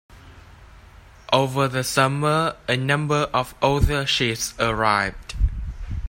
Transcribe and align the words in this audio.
Over 1.31 1.67
the 1.67 1.83
summer 1.83 2.55
a 2.67 2.75
number 2.75 3.29
of 3.35 3.53
other 3.61 4.07
ships 4.07 4.55
arrived. 4.57 5.35